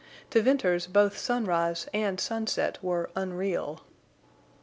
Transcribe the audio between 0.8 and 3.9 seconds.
both sunrise and sunset were unreal.